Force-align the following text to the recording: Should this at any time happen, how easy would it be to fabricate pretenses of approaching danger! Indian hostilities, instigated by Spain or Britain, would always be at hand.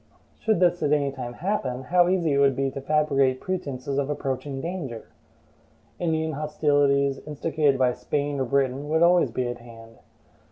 Should 0.39 0.59
this 0.59 0.81
at 0.81 0.93
any 0.93 1.11
time 1.11 1.33
happen, 1.33 1.83
how 1.83 2.09
easy 2.09 2.35
would 2.35 2.53
it 2.53 2.55
be 2.55 2.71
to 2.71 2.81
fabricate 2.81 3.39
pretenses 3.39 3.99
of 3.99 4.09
approaching 4.09 4.59
danger! 4.59 5.09
Indian 5.99 6.31
hostilities, 6.31 7.19
instigated 7.27 7.77
by 7.77 7.93
Spain 7.93 8.39
or 8.39 8.45
Britain, 8.45 8.89
would 8.89 9.03
always 9.03 9.29
be 9.29 9.47
at 9.47 9.59
hand. 9.59 9.99